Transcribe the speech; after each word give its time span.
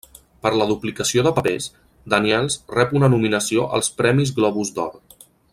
Per 0.45 0.51
la 0.59 0.65
duplicació 0.71 1.25
de 1.27 1.33
papers, 1.39 1.67
Daniels 2.15 2.57
rep 2.79 2.97
una 3.01 3.13
nominació 3.17 3.69
als 3.79 3.95
Premis 4.01 4.37
Globus 4.41 4.77
d'Or. 4.81 4.99